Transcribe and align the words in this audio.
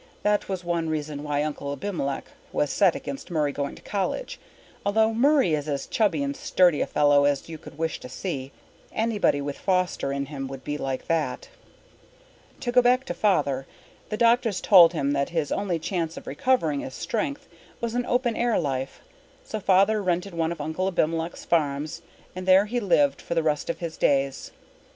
That 0.23 0.49
was 0.49 0.63
one 0.63 0.89
reason 0.89 1.21
why 1.21 1.43
Uncle 1.43 1.71
Abimelech 1.71 2.25
was 2.51 2.71
set 2.71 2.95
against 2.95 3.29
Murray 3.29 3.51
going 3.51 3.75
to 3.75 3.83
college, 3.83 4.39
although 4.83 5.13
Murray 5.13 5.53
is 5.53 5.69
as 5.69 5.85
chubby 5.85 6.23
and 6.23 6.35
sturdy 6.35 6.81
a 6.81 6.87
fellow 6.87 7.25
as 7.25 7.47
you 7.49 7.59
could 7.59 7.77
wish 7.77 7.99
to 7.99 8.09
see. 8.09 8.51
Anybody 8.91 9.41
with 9.41 9.59
Foster 9.59 10.11
in 10.11 10.25
him 10.25 10.47
would 10.47 10.63
be 10.63 10.75
that. 10.77 11.49
To 12.61 12.71
go 12.71 12.81
back 12.81 13.05
to 13.05 13.13
Father. 13.13 13.67
The 14.09 14.17
doctors 14.17 14.59
told 14.59 14.93
him 14.93 15.11
that 15.13 15.29
his 15.29 15.51
only 15.51 15.77
chance 15.77 16.17
of 16.17 16.25
recovering 16.25 16.79
his 16.79 16.95
strength 16.95 17.47
was 17.79 17.93
an 17.93 18.07
open 18.07 18.35
air 18.35 18.57
life, 18.57 19.01
so 19.43 19.59
Father 19.59 20.01
rented 20.01 20.33
one 20.33 20.51
of 20.51 20.59
Uncle 20.59 20.87
Abimelech's 20.87 21.45
farms 21.45 22.01
and 22.35 22.47
there 22.47 22.65
he 22.65 22.79
lived 22.79 23.21
for 23.21 23.35
the 23.35 23.43
rest 23.43 23.69
of 23.69 23.77
his 23.77 23.97
days. 23.97 24.49